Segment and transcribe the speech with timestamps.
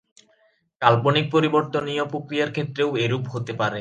[0.81, 3.69] কাল্পনিক পরিবর্তনীয় প্রক্রিয়ার ক্ষেত্রেও এরূপ হতে পারে।